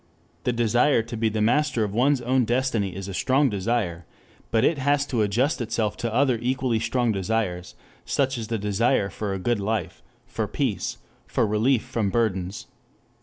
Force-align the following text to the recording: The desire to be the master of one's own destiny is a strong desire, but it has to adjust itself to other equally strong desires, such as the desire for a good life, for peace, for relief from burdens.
The 0.45 0.51
desire 0.51 1.03
to 1.03 1.15
be 1.15 1.29
the 1.29 1.43
master 1.43 1.83
of 1.83 1.93
one's 1.93 2.21
own 2.21 2.43
destiny 2.43 2.95
is 2.95 3.07
a 3.07 3.13
strong 3.13 3.51
desire, 3.51 4.07
but 4.49 4.65
it 4.65 4.79
has 4.79 5.05
to 5.05 5.21
adjust 5.21 5.61
itself 5.61 5.95
to 5.97 6.11
other 6.11 6.39
equally 6.41 6.79
strong 6.79 7.11
desires, 7.11 7.75
such 8.03 8.35
as 8.39 8.47
the 8.47 8.57
desire 8.57 9.11
for 9.11 9.31
a 9.31 9.37
good 9.37 9.59
life, 9.59 10.01
for 10.25 10.47
peace, 10.47 10.97
for 11.27 11.45
relief 11.45 11.83
from 11.83 12.09
burdens. 12.09 12.65